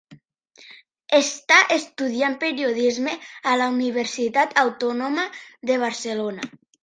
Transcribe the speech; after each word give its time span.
Està 1.17 1.57
estudiant 1.75 2.37
Periodisme 2.45 3.13
a 3.51 3.55
la 3.63 3.67
Universitat 3.75 4.57
Autònoma 4.65 5.27
de 5.73 5.77
Barcelona. 5.87 6.51